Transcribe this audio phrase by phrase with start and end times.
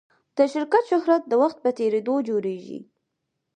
[0.37, 2.79] د شرکت شهرت د وخت په تېرېدو جوړېږي.